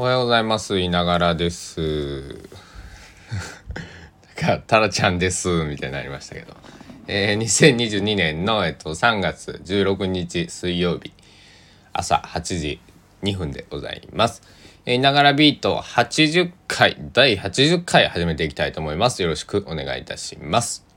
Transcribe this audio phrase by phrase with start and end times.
[0.00, 0.78] おはようございます。
[0.78, 2.38] いながらです。
[4.36, 6.54] だかタラちゃんですみたいになりましたけど、
[7.08, 11.12] えー、2022年の、えっと、3月16日水曜日
[11.92, 12.80] 朝8時
[13.24, 14.42] 2分でございます。
[14.86, 19.20] えいながらビート80回第80回始めていきたいと思います。
[19.22, 20.87] よろしくお願いいたします。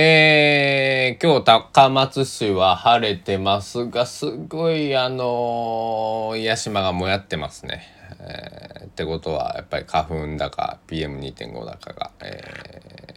[0.00, 7.82] えー、今日高松市は晴れてますが、すごいあのー、屋島がもやってますね。
[8.20, 13.12] えー、ってことは、やっぱり花粉だか PM2.5 だかが、え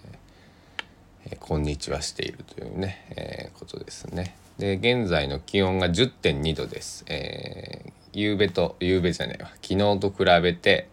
[1.29, 4.35] ー、こんにちはしているというね、えー、ことですね。
[4.57, 7.05] で、現在の気温が10.2度です。
[7.07, 9.51] えー、夕べと、夕べじゃないわ。
[9.61, 10.89] 昨日と比べて、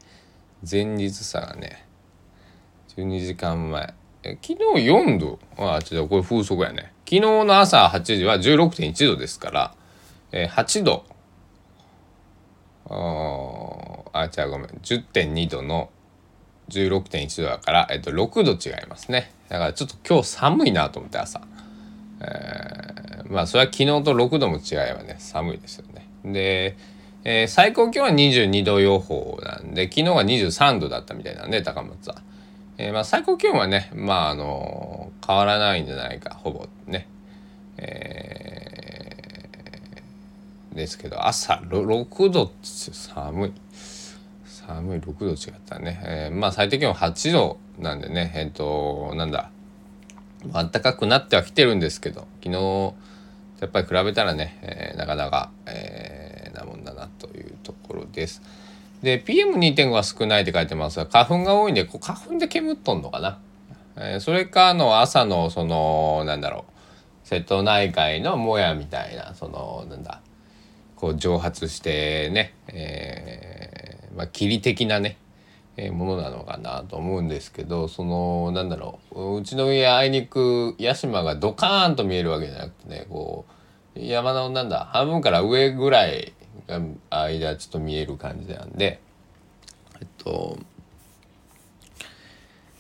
[0.71, 1.87] 前日差がね、
[2.95, 5.39] 12時間前、昨日4度？
[5.57, 6.93] あ違うこれ風速やね。
[7.05, 9.75] 昨日の朝8時は16.1度ですから、
[10.33, 11.05] えー、8度。
[12.91, 14.69] あ違うごめん。
[14.83, 15.91] 10.2度の
[16.69, 19.33] 16.1度だから、えっと、6度違いますね。
[19.49, 21.41] だからちょっと今日寒いなと思って朝、
[22.21, 26.09] えー、まあそれは昨日と6度も違いはね寒いですよね。
[26.25, 26.77] で、
[27.25, 32.17] えー、最高気温は22度予報なんで昨日は23度だったみたいなんで高松は。
[32.79, 37.09] えー、まあ、最高気温はね、まあ、あの変わらないんじゃないか、ほぼね。
[37.77, 43.53] えー、ですけど、朝6度って寒い。
[44.45, 46.01] 寒い6度違ったね。
[46.05, 49.51] えー、まあ、最低気温8度なんでね、えっ、と、なんだ、
[50.53, 52.95] 暖かくなってはきてるんですけど、昨日、
[53.61, 58.41] やっぱり比べたらね、えー、なかなか、えー、なもんだなというところです。
[59.03, 63.39] で PM2.5 は少ないって書いてますが花粉が多いんでこう花粉で煙っとんのかな、
[63.97, 66.79] えー、それかの朝のそのなんだろう
[67.29, 70.21] 瀬戸内海のもやみたいなそのなんだ
[70.97, 75.17] こう蒸発してね、えー、まあ霧的なね、
[75.77, 83.45] え、ものなのかなと思うんですけどそのなんだろううちの家あいにく屋島がドカーンと見えるわけじゃなくてねこ
[83.95, 86.33] う山のなんだ半分から上ぐらい
[86.69, 89.01] 間ちょっと見える感じなんで
[90.01, 90.59] えっと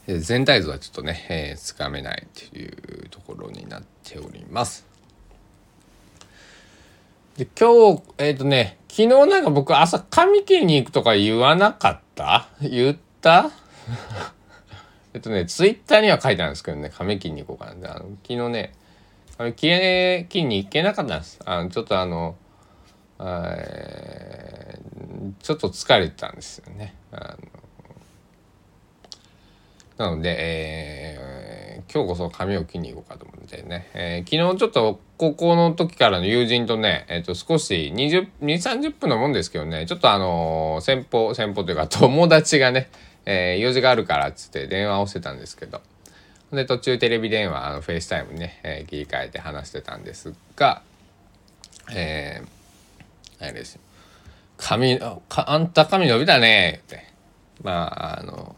[0.06, 4.86] 全体図はちょっとね、えー、つかめないっていうところになっております。
[7.36, 12.48] で今日えっ、ー、とね昨日なんか僕朝髪切りに行くとか言わなかった？
[12.62, 13.50] 言った？
[15.14, 17.96] えっとねツイッターには書いてあるんですけどね髪切りに行こうかな。
[17.96, 18.74] あの昨日ね
[19.36, 19.68] 髪切
[20.40, 21.38] りに行けなかったんです。
[21.44, 22.34] あのちょっとあの
[23.18, 26.94] ちょっと疲れてたんですよね。
[27.10, 27.58] あの。
[29.96, 42.88] なので、えー、今日こそ髪を切りに行こうかと思ってね、えー、昨日ちょっと高校の時からの友人とね、えー、と少し20、30分のもんですけどね、ちょっとあのー、先方、先方というか友達がね、
[43.26, 45.82] えー、用事があるからっつって電話をしてたんですけど、
[46.52, 50.82] で、途中テレビ電話、あの FaceTime にね、えー、切り替えて話してたんですが、
[51.92, 52.57] えー、
[53.40, 53.80] あれですよ。
[54.56, 57.06] 髪、あんた髪伸びたねって。
[57.62, 58.56] まあ、あの、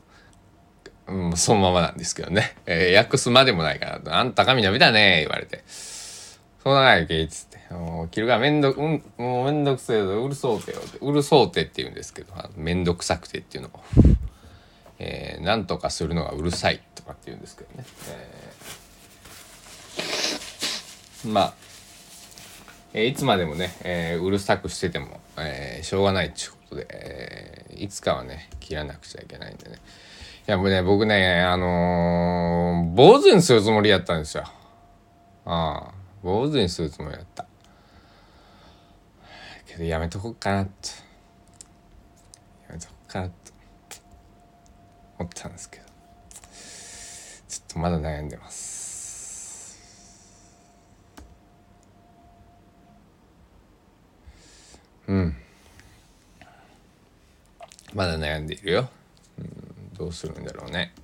[1.09, 2.57] うん、そのままなんですけどね。
[2.67, 4.15] えー、訳すまでもないかなと。
[4.15, 5.65] あんた髪伸びたね言われて。
[6.63, 7.75] そうなやけっつって。
[7.75, 10.23] もう着るがめんど、うん、もうめんどくせえぞ。
[10.23, 10.79] うるそうてよ。
[11.01, 13.81] うるそうてって言うんですけど、めんどくさくてっていうのを。
[14.99, 17.85] えー、なんとかするのがうるさいとかって言うんですけどね。
[18.11, 21.55] えー、まあ、
[22.93, 29.77] え、いつまでもね、え、うるさくしてても、え、しょうがないっちゅうことで、え、いつかはね切らなくちゃいけないんでね。
[30.49, 34.45] いやもうね僕ねあのー、坊主にするつもりやったんですよ。
[35.47, 37.47] ああ坊主にするつもりやった。
[39.67, 40.89] けどやめとこっかなって。
[42.69, 43.53] やめとこっかなって。
[45.19, 45.85] 思ったんですけど。
[47.49, 48.80] ちょっとまだ悩んでます。
[57.95, 58.89] まだ悩んでいるよ、
[59.39, 60.95] うん、どうするんだろうね。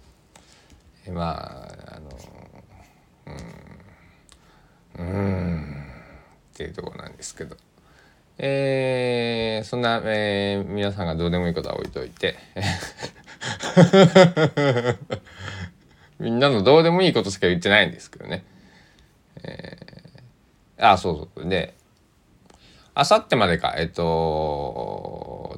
[1.07, 2.11] えまああの
[4.99, 5.87] うんうん
[6.55, 7.57] っていうところなんですけど。
[8.39, 12.37] えー、そんな、えー、皆さんがどうでもいいことは置いといて。
[16.19, 18.45] みんなのどうでもいいことしか言ってないんですけどね。
[19.43, 21.49] えー、あ、そうそう。
[21.49, 21.75] で、
[22.95, 24.03] あさってまでか、えっと、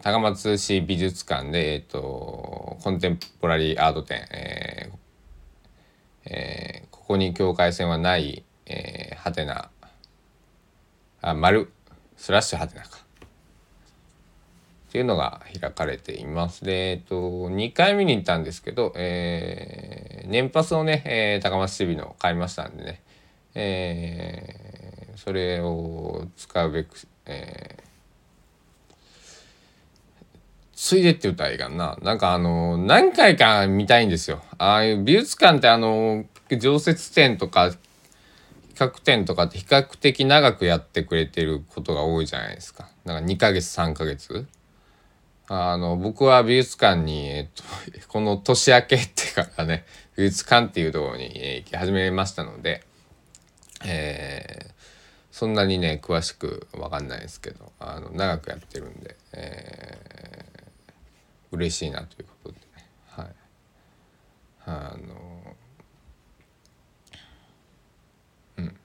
[0.00, 4.98] 高松市美術館で、えっと、コンテンポラリーアート展、えー
[6.30, 9.70] えー、ここに境界線はない、えー、はてな、
[11.22, 11.70] あ、丸、
[12.16, 12.98] スラッシュはてなか。
[14.88, 16.64] っていうのが開かれています。
[16.64, 17.14] で、えっと、
[17.50, 23.02] 2回見に行ったんですけど、えー、年パスをね、えー、高松 TV の買いましたんでね、
[23.54, 26.96] えー、それを使うべく、
[27.26, 27.87] えー、
[30.80, 31.98] ついでって言ったらいいかな。
[32.02, 34.40] なんかあの、何回か見たいんですよ。
[34.58, 36.24] ああいう美術館ってあの、
[36.56, 37.76] 常設展とか、比
[38.76, 42.88] 較展とかって比較的長くやってくれてることが多いじゃないですか。
[43.04, 44.46] なんか2ヶ月、3ヶ月。
[45.48, 47.64] あの、僕は美術館に、えっと、
[48.06, 49.84] この年明けってからね、
[50.16, 51.24] 美術館っていうところに
[51.56, 52.84] 行き始めましたので、
[53.84, 54.72] えー、
[55.32, 60.47] そんなにね、詳しくわかんないですけど、あの、長くやってるんで、えー、
[61.52, 62.58] 嬉しいなということで、
[63.06, 63.34] はい。
[64.66, 65.56] あの、
[68.58, 68.76] うん。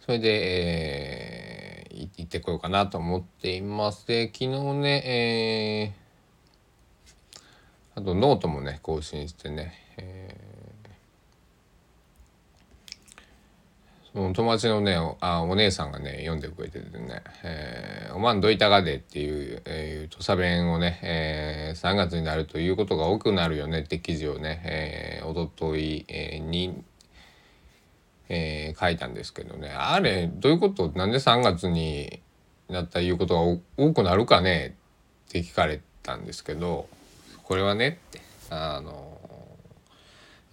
[0.00, 1.64] それで、えー
[2.16, 4.06] 行ってこようかなと思っています。
[4.06, 10.88] で、昨日ね、えー、あとノートもね、更新してね、えー、
[14.00, 26.82] その友達のねあお姉さんがね読んでくれててね「えー、おまんどいたがで」っていう、えー、土佐弁をね、えー、3月になるということが多くなるよねって記事をね、えー、おととい、えー、に
[28.30, 29.68] えー、書いたんですけどね。
[29.68, 30.90] あれどういうこと？
[30.96, 32.22] なんで3月に
[32.70, 34.76] なったいうことが多くなるかね？
[35.28, 36.88] って聞かれたんですけど
[37.42, 39.13] これはねってあの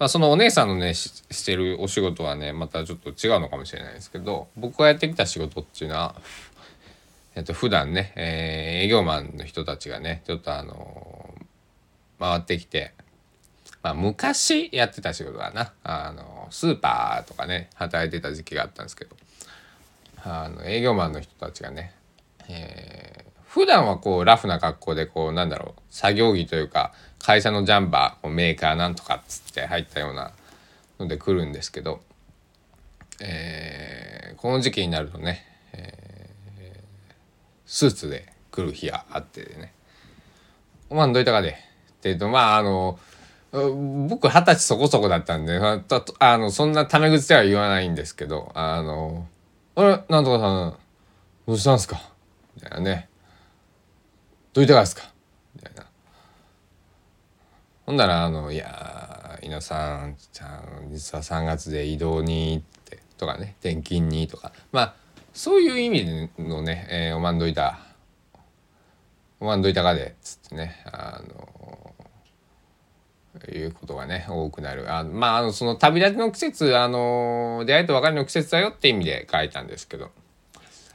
[0.02, 6.16] まあそのお姉さんのねしてるお仕事はねまたちょっと違うのかもしれないですけど僕がやってきた仕事っていうのは
[7.36, 11.32] えっと普段ね、えー、営業マンの人たちがねちょっとあの
[12.18, 12.94] 回ってきて
[13.80, 15.72] まあ昔やってた仕事だな。
[15.84, 19.14] あのスーパーとかね働いてた時期があったんですけど
[20.24, 21.94] あの営業マンの人たちがね、
[22.48, 30.32] えー、普段はこうラフな格好でこうなんだろう作業着というか会社のジャンバーメーカーなんとかっつって入ったような
[30.98, 32.00] ので来るんですけど、
[33.20, 36.80] えー、この時期になるとね、えー、
[37.66, 39.72] スーツで来る日があってね
[40.90, 41.58] 「おまんどいたかで」って
[42.04, 42.98] 言うとまああの
[44.08, 45.60] 僕二十歳そこそこだったんで、
[46.20, 49.28] あの、そんなタメ口では言わないんですけど、あの、
[49.74, 50.76] あれ、なんとかさん、
[51.46, 52.00] どうしたんすか？
[52.56, 53.10] みたいなね。
[54.54, 55.11] どういたがですか？
[57.92, 64.94] ほんなら、あの、いや稲さん、ちゃん、実は3月で移動にって、とかね、転勤にとか、まあ、
[65.34, 67.80] そういう意味のね、えー、おまんどいた、
[69.40, 71.94] おまんどいたかで、つってね、あの、
[73.54, 74.90] いうことがね多くなる。
[74.90, 80.10] あまああのその旅立ちの季節あの出会いと別れの季節だよって意味で書いたんですけど。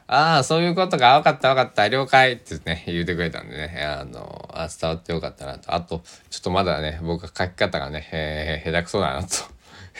[0.07, 1.87] ああそういうことが分かった分かった。
[1.89, 3.83] 了解ってね言うてくれたんでね。
[3.83, 5.73] あのあ伝わってよかったなと。
[5.73, 9.27] あとちょっとまだね僕は書き方がね、えー、下手くそだなと。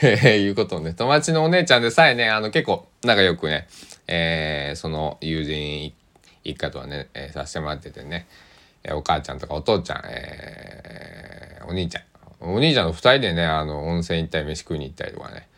[0.00, 0.94] えいうことをね。
[0.94, 3.68] 友達のお姉ちゃんでさえねあの結構仲良くね、
[4.06, 5.92] えー、その友人
[6.42, 8.26] 一家とはね、えー、させてもらっててね。
[8.84, 12.04] えお母ちゃんとかお父ちゃん、えー、お兄ちゃん。
[12.40, 15.48] お兄ちゃんの2人でねあの温泉行ったり飯食いに行ったりとかね、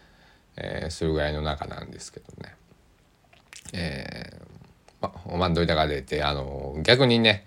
[0.56, 2.54] えー、するぐらいの仲なんですけどね。
[3.72, 7.44] えー、ま、おまんどいたかでってあの逆にね、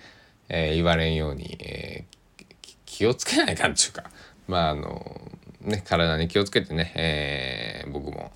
[0.49, 2.45] えー、言われんように、えー、
[2.85, 4.09] 気をつけないかんっちゅうか
[4.47, 5.21] まああの
[5.61, 8.31] ね体に気をつけてね、えー、僕も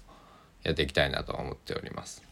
[0.63, 2.24] やっていきたいなと思っております。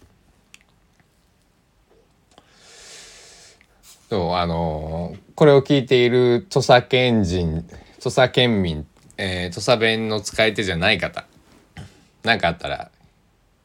[4.09, 7.65] そうあのこれを聞いている土佐県人
[7.99, 8.85] 土佐県民、
[9.17, 11.25] えー、土佐弁の使い手じゃない方
[12.23, 12.91] 何かあったら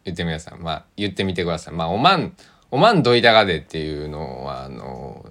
[0.04, 0.59] 言ってみなさい。
[0.59, 1.75] まあ言ってみてください。
[1.75, 2.35] まあおまん
[2.71, 5.25] おまんどいたがでっていうのはあの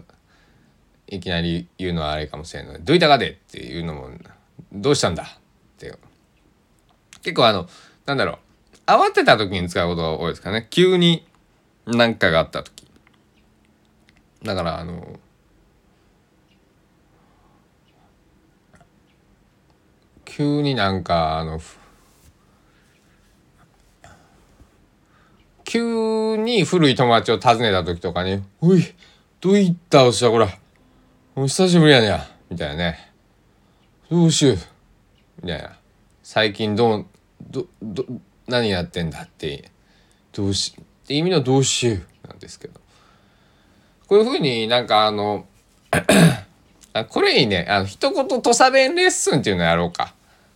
[1.07, 2.73] いきなり言うのはあれかもしれない。
[2.73, 4.09] のでどいたがでっていうのも
[4.71, 5.23] どうしたんだ？
[5.23, 5.27] っ
[5.77, 5.97] て
[7.21, 7.67] 結構あの
[8.05, 8.37] なんだろう。
[8.85, 10.67] 慌てた時に使うことが多いですかね。
[10.69, 11.27] 急に
[11.85, 12.87] 何かがあった時。
[14.43, 15.19] だからあの
[20.25, 21.59] 急になんかあの
[25.65, 28.83] 急に古い友達を訪ねた時とかに「おい
[29.39, 30.49] どういったおっしゃこら
[31.35, 33.11] お久しぶりやねや」みたいなね
[34.09, 34.57] 「どうしよう」
[35.41, 35.77] みたいな
[36.23, 37.05] 「最近どう
[37.41, 38.05] どど
[38.47, 39.71] 何やってんだ」って
[40.33, 42.79] 「どうし」って意味の「どうしよう」なんですけど。
[44.09, 45.45] こういうふうになんかあの
[47.09, 47.67] これいいね。
[47.69, 50.15] あの一言土佐弁レッスンっていうのやろうか。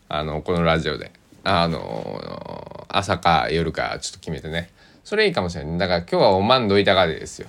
[0.10, 1.12] あのこのラジオで。
[1.44, 4.72] あの朝か夜かちょっと決めてね。
[5.04, 7.48] それいいかもしれないだから今日はおまんどいたがでですよ。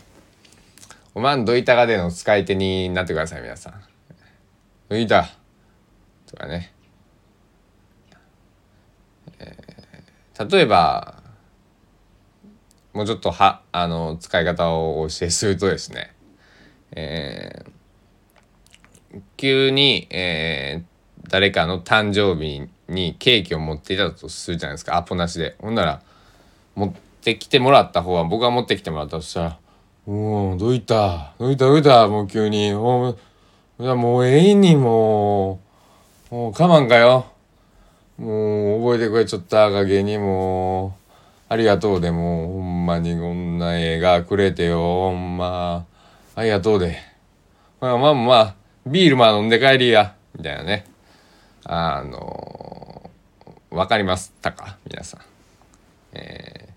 [1.14, 3.74] おまんどいたがでの使い手になってください皆さん。
[4.88, 5.28] どいた。
[6.26, 6.72] とかね、
[9.38, 11.22] えー、例えば
[12.92, 16.12] もうちょっとはあの使い方をお教えするとですね、
[16.92, 24.96] えー、急に、えー、誰かの誕生日にケーキを持っていたとするじゃないですか。
[24.96, 25.54] アポなしで。
[25.60, 26.02] ほんなら
[26.74, 26.94] 持
[27.24, 29.58] ってきてもらった方は僕が持ってきてもらったとしたら
[30.04, 31.32] 「もうどういった？
[31.38, 31.64] どういった？
[31.64, 32.06] どういった？
[32.06, 32.74] もう急に。
[32.74, 33.18] もう
[33.80, 35.58] いやもうええにも
[36.30, 37.24] うもう我慢かよ。
[38.18, 40.92] もう覚えてくれちょったかげにもう
[41.48, 43.18] ありがとうでもほんまに。
[43.18, 45.86] こんな映画くれてよほんま。
[46.36, 46.98] ありがとうで。
[47.80, 48.54] まあまあまあ
[48.86, 50.14] ビールまあ飲んで帰りや。
[50.36, 50.84] みたいなね。
[51.64, 53.10] あの
[53.70, 54.76] わかりますたか？
[54.86, 55.20] 皆さん。
[56.12, 56.73] えー、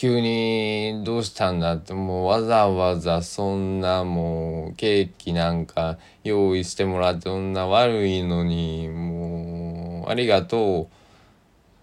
[0.00, 10.88] 急にどうしたんだってもうわざわざそんなもうケーキなんか用意してもらってそんな悪いのにもうありがと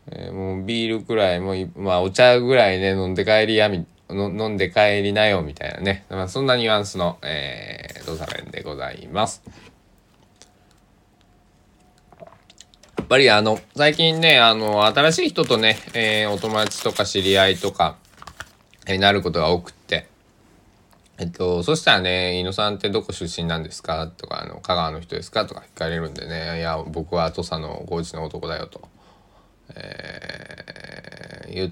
[0.07, 9.43] う、えー、もうビールくらいもうまあお茶ぐらいね飲んで帰りやみ飲んで帰りなよみたいなね、まあ、そんなニュアンスの、えー、ドサレンでございます。
[12.97, 17.97] やっぱりあの、最近ね、あの、新しい人とね、えー、お友達とか知り合いとか、
[18.87, 20.07] え、なることが多くて、
[21.17, 24.07] えっと、そしたらね、井野さんってどこ出身なんですか？
[24.07, 25.45] とか、あの、香川の人ですか？
[25.45, 28.87] とか聞かれるんでね、いや、僕は土佐の高知の男だよと、
[29.73, 31.71] えー、言っ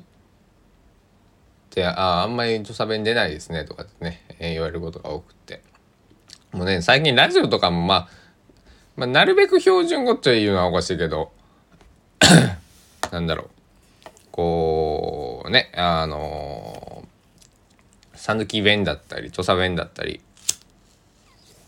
[1.70, 5.62] て、ああ、あんまり土佐弁出ないですね、とかってね、えー、言われることが多くって。
[6.52, 8.10] もうね、最近ラジオとかもまあ、
[8.96, 11.32] まあ、なるべく標準語っていうのはおかしいけど
[13.12, 13.50] なんだろう。
[14.32, 16.73] こうねあの
[18.16, 20.22] さぬき弁だったり土佐弁だったり。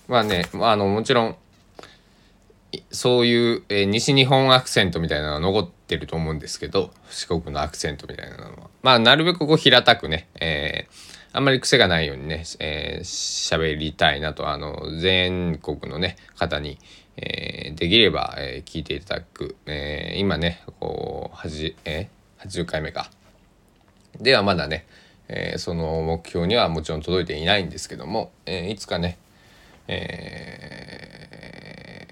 [0.08, 1.36] まあね、まあ、あのもちろん
[2.92, 8.70] そういう、えー、西日本アクセントみたいなのが残ってると思うんですけど四国のアクセントみたいなのは。
[8.84, 16.78] まあなるべくこう平たくね、えー、あんまり癖がないようにね喋、えー、りたいなとあの全国のね方に、
[17.18, 23.10] えー、できれば、えー、聞いていただく、えー、今ねこう8、えー、80回目か。
[24.20, 24.86] ではまだね、
[25.27, 29.17] えー、その目標にはもちろん届いていないんですけども、えー、いつかね、
[29.88, 32.08] え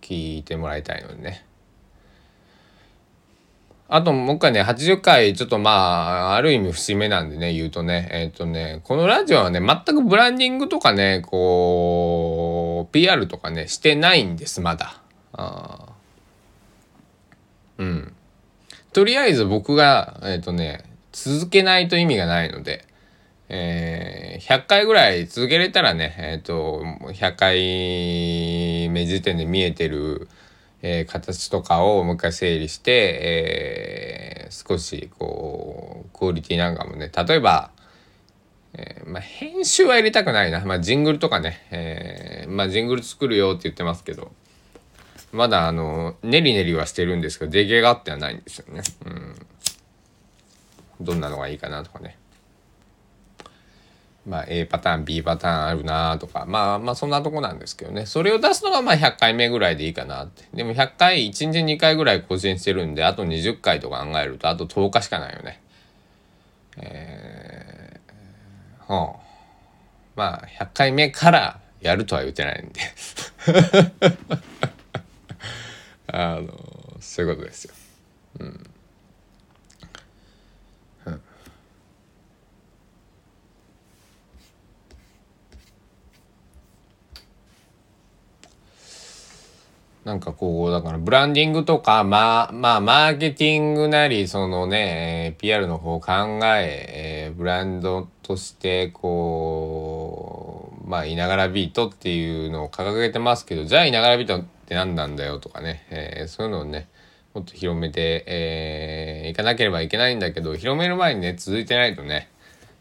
[0.00, 1.44] ー、聞いてもらいたいのでね
[3.94, 15.02] あともう一回ね、80回、ちょっとまあ、ある意味節目なんでね、言うとね、えっ、ー、とね、このラジオはね、全くブランディングとかね、こう、PR とかね、してないんです、まだ。
[15.34, 15.90] あ
[17.76, 18.14] うん。
[18.94, 22.84] とりあえず僕が、えっ、ー、とね、続けないと意味がないので、
[23.48, 30.28] えー、100回ぐらい続けれたらね、えっ、ー、と、100回目時点で見えてる、
[30.80, 37.70] えー、形とかをもう一回整理して、えー、少しこうクオリティなんかもね例えば、
[38.72, 44.32] えー、まあ、編集は入れたくないな、まあ、ジングルとかね、えまあ、ジングル作るよって言ってますけど
[45.30, 48.82] まだあのネリネリはしてるんですけど出来上がってはないんですよね。
[49.06, 49.46] うん、
[51.04, 52.16] どんなのがいいかなとかね。
[54.24, 56.44] まあ、A パターン B パターンあるなとか。
[56.46, 58.06] まあまあそんなとこなんですけどね。
[58.06, 60.44] それを出すのがまあ100回目ぐらいでいいかなって。
[60.54, 65.60] でも100回1日2回ぐらい更新してるんであと20回とか考えるとあと10日しかないよね。
[66.76, 69.22] えー、はあ
[70.14, 72.80] まあ100回目からやるとは言ってないんで。
[76.14, 77.74] あのそういうことですよ。
[78.38, 78.71] うん。
[90.04, 96.12] なんかこう、だからブランディングとか、まあ、まあ、マーケティングなり、そのね、PR の方を考
[96.56, 106.88] え、えー、ブランドとして、こう、まあ、いながらビートっていうのを掲げてますけど、じゃあ、いながらビートって何なんだよとかね、えー、そういうのをね、
[107.32, 112.28] もっと広めて、えー、いかなければいけないんだけど、広める前にね、続いてないとね、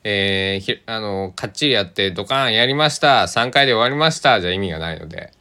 [0.04, 5.32] えー、あの、かっちりやって、ドカーンやりました、3回で終わりました、じゃ意味がないので、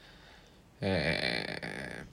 [0.80, 2.04] え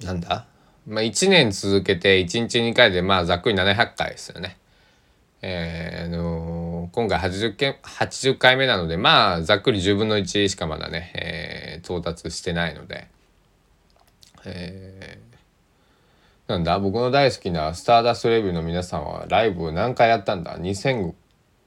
[0.00, 0.46] ー、なんだ？
[0.86, 4.56] まあ1年続けて1日2回でまあざっくり700回ですよね。
[5.42, 13.08] えー、あのー、今回 80, 件80回目なのでまあざっくり10分の1しかまだね、えー、到達してないので、
[14.44, 15.18] え
[16.46, 16.78] なんだ？
[16.78, 21.12] 僕の大好きなスターダストレビューの皆さんはライブ何回やったんだ？2000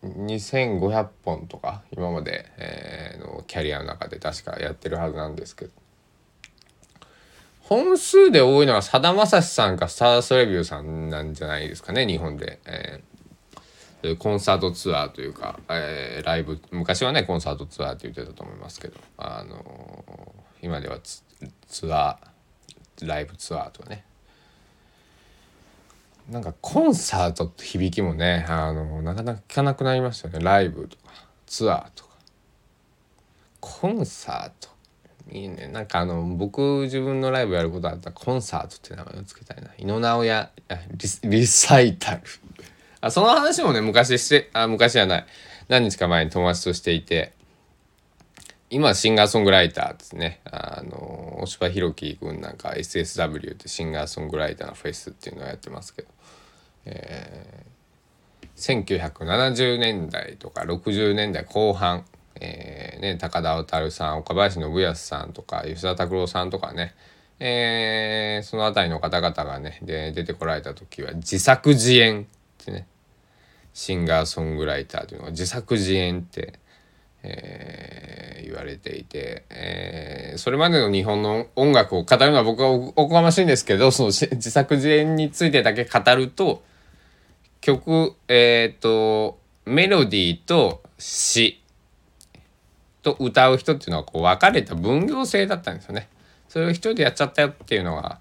[0.03, 5.71] 2500本とか今まで、えー、のキャリアの中で確かやってるはずなんですけど。
[7.61, 20.97] 本数で多いのはさだまさしさんかスターダストレビューさんなんじゃないですかね日本で、えー、コンサートツアーというか、えー、ライブ昔はねコンサートツアーって言ってたと思いますけど、あのー、今では
[21.67, 24.03] ツアーライブツアーとかね。
[26.29, 30.43] なんかコンサートって響きもねあのなかなか聞かなくなりましたよね。
[30.43, 31.03] ライブとか
[31.45, 32.09] ツアーとか。
[33.59, 34.69] コンサート
[35.31, 39.69] いいねなんかあの僕自分のライブやることあったらコンサートって名前を付けたいな。
[39.77, 40.51] 井上直哉
[41.23, 42.21] リサイタル。
[43.01, 45.25] あその話もね昔してあ昔じゃない。
[45.67, 47.33] 何日か前に友達としていて
[48.71, 50.41] 今シンガーソングライターですね。
[50.45, 56.07] あの大柴弘樹君なんか SSW ってシンガーソングライターのフェスっていうのをやってますけど。
[56.91, 62.05] えー、1970年代とか60年代後半、
[62.39, 66.95] えーね、高田渉さん岡林信康さんとか吉田拓郎さんとかね、
[67.39, 72.25] えー、その辺りの方々がねで出てこられた時は自作自演っ
[72.65, 72.87] てね
[73.73, 76.59] シンガーソングライターというのが自作自演って、
[77.21, 86.63] えー、言われていて、えー、それまでの日本の音楽を語るのは僕はおこがましいんですけどその自作自演についてだけ語ると
[87.77, 91.61] 曲えっ、ー、とメロディーと詩
[93.03, 96.09] と歌う人っていうのはこう分かれた分業制だったんですよね。
[96.47, 98.19] それを一人でやっちゃったよっていうのが、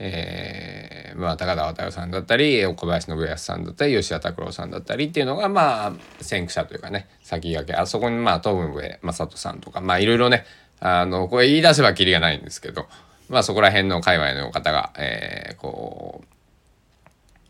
[0.00, 10.44] えー、まあ高田渡さんだったり小林信康さんだったり吉田拓郎さんだったりっていうのがまあ先駆者というかね先駆けあそこにまあ東部正人さんとかまあいろいろね
[10.80, 12.86] あのこれ言い出せばきりがないんですけど
[13.28, 16.24] まあそこら辺の界隈の方が、えー、こ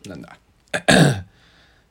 [0.05, 0.37] うなんだ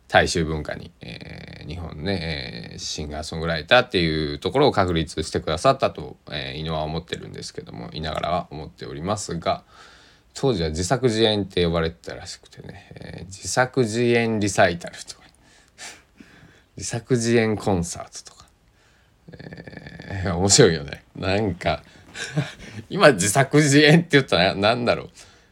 [0.08, 9.62] 大衆文化に、えー、日本ね、えー、シンガーソングライターっていうところを確立してくださったと、えー、井野は思ってるんですけどもいながらは思っておりますが
[10.32, 15.22] 当時は自作自演って呼ばれてたらしくてね、えー、自作自演リサイタルとか
[16.76, 18.46] 自作自演コンサートとか、
[19.32, 21.02] えー、面白いよね。
[21.16, 21.82] なんか
[22.88, 25.10] 今自作自演って言ったら何だろう。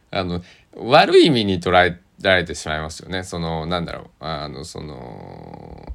[0.09, 0.41] あの
[0.75, 3.23] 悪い意味に捉えられてしまいますよね。
[3.23, 4.07] そのなんだろう。
[4.19, 5.87] あのその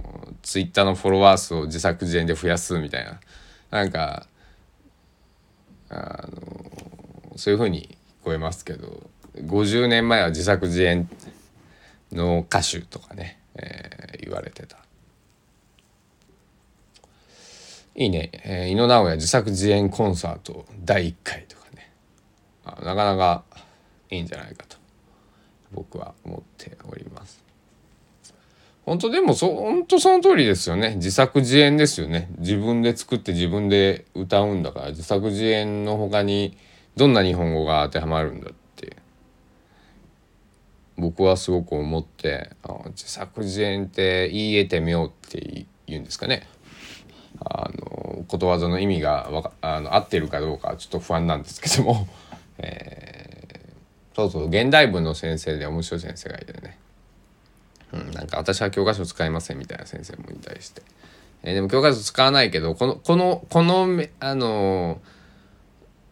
[0.42, 3.20] ツイッターのフォロワー数を自作自演で増やすみたいな。
[3.70, 4.26] なんか
[5.88, 11.08] あのそういうふうに聞こえますけど50年前は自作自演
[12.12, 14.78] の歌手とかね、えー、言われてた。
[17.94, 21.92] いいね、えー、井野直哉自作自演コンサート第1回とかね。
[22.64, 23.44] あなかなか
[24.10, 24.81] いいんじゃないかと。
[25.74, 27.42] 僕は思っております。
[28.84, 30.96] 本当でもそ本当その通りですよね。
[30.96, 32.28] 自作自演ですよね。
[32.38, 36.56] 自分で作って自分で歌うんだから自作自演の他に
[36.96, 38.96] どんな日本語が当てはまるんだって。
[40.96, 42.50] 僕はすごく思って
[42.90, 46.46] 自作自演って言い得てみようって言うんですかね。
[47.40, 52.06] あのことわざの意味がわかあの合ってるかどうかちょっと不安なんですけども、
[52.58, 53.11] えー
[54.14, 56.78] そうそう現代文の先生で面白い先生がいてね、
[57.92, 60.82] うん、なんか私は教科書使いませんみたいな先生もいたりして、
[61.42, 63.88] えー、でも教科書使わないけどこのこのこの
[64.20, 65.00] あの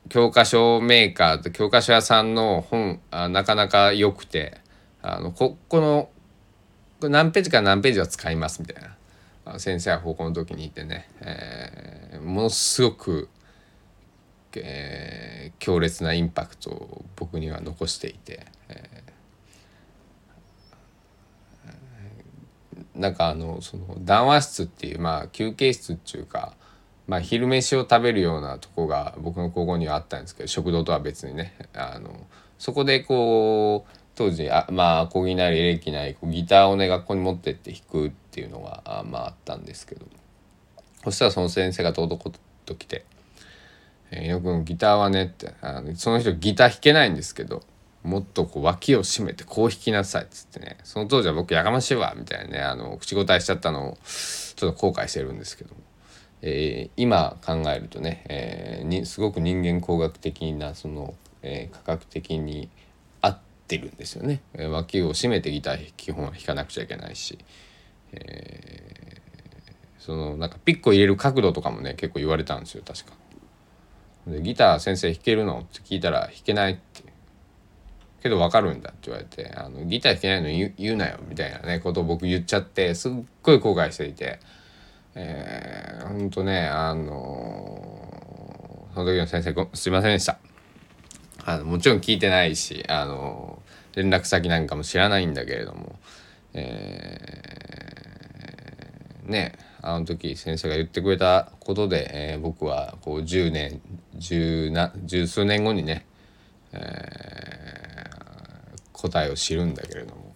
[0.09, 4.59] 教科書メーカーと教科書屋さんの本あなかなか良くて
[5.03, 6.09] あのここの
[7.09, 8.97] 何ページか何ページは使いますみたいな。
[9.59, 13.29] 先生は高校の時にいてね、えー、ものすごく
[14.57, 26.55] えー、強烈なインパクトを僕には残していて、えー、なんかあのその談話室っていうまあ休憩室っていうか、
[27.07, 32.27] まあ、昼飯を食べるようなとこが僕の高校にはあったんですけど食堂とは別にねあの
[32.59, 40.07] そこでこう当時あまあ小木なりエレキなりギターをね学校に持ってって弾くっていうのがあまああったんですけど
[41.05, 42.33] そしたらその先生がとうとこ
[42.67, 43.05] と来て。
[44.11, 45.55] えー、よくギターはねって。
[45.61, 47.62] あのその人ギター弾けないんですけど
[48.03, 50.79] もっとこう脇を締めてこう弾きなさいっつってね。
[50.85, 53.99] その当時は僕やかましいわみたいなねあの口答えしちゃったのを
[54.57, 55.81] ちょっと後悔してるんですけども、
[56.42, 62.68] えー、今考えるとね、えー、にすごく人間工学的なその、えー、科学的に
[63.20, 67.38] 合ってるんですよね、えー、脇を締めてギター基本は弾かなくちゃいけないし、
[68.12, 73.12] えー、そのなんかピッコ入れる角度とかもね結構言われたんですよ確か。
[74.31, 75.61] でギター先生弾けるの？
[75.61, 77.11] って聞いたら弾けないって。
[78.23, 83.12] けど分かるんだって言われてあのギター弾けないの言言うなよみたいなねことを僕言っちゃってすっ
[83.43, 84.40] ごい後悔していて。
[85.14, 90.38] えー、ほんとねあのー、その時の先生すいませんでした。
[91.45, 95.99] あのもちろん聞いてないしあのー、連絡先なんかも知らないんだけれども。
[96.53, 103.81] えー、ねあの時先生が言ってくれたことで、えー、僕はこう10年
[104.20, 106.06] 十な十数年後にね、
[106.72, 110.30] えー、答えを知るんだけれども。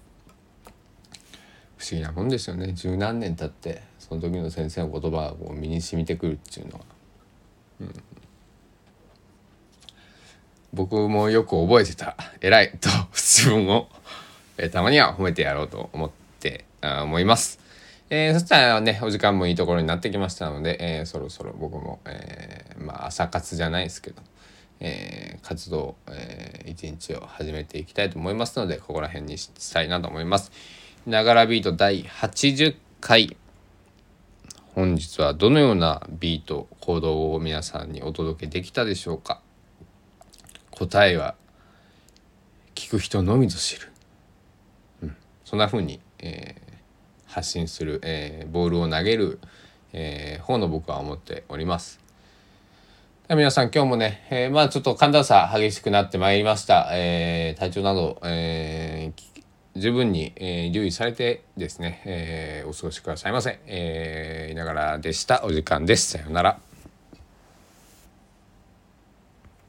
[1.77, 2.73] 不思議なもんですよね。
[2.73, 6.85] 十何年経ってその時の先生の言葉がこう身に染みてくるっていうのは。
[7.83, 7.93] うん。
[10.73, 12.17] 僕もよく覚えてた。
[12.41, 12.79] 偉い。
[12.81, 13.91] と自分を、
[14.57, 17.61] えー、たまには褒めてやろうと思って思います。
[18.09, 24.23] えー、そしたらねお時間もいいところになってきましたので、えー、そろそろ僕も、え、まあ朝活じゃないですけど、
[24.81, 30.53] えー、活動、えー、一日を始めていきたいと思いますのでここら辺にしたいなと思います。
[31.07, 33.37] ながらビート第80回
[34.75, 39.41] 本日はどのようなビート行動を皆さんにお届けできたでしょうか
[40.71, 41.35] 答えは
[42.75, 43.93] 聞く人のみぞ知る、
[45.03, 46.65] うん、そんな風に、えー
[47.35, 49.41] 発信する、えー、ボールを投げる、
[49.93, 51.99] えー、方の僕は思っております。
[53.27, 56.91] 皆さん今日もね、えー、まあちょっと寒暖差激しくなってまいりました。
[56.93, 63.61] えー、体調など、えー、十分に、えー、留意されてですね、えー、お過ごしくださいませ。
[63.65, 65.43] えー、いながらでした。
[65.43, 66.11] お時間です。
[66.11, 66.74] さようなら。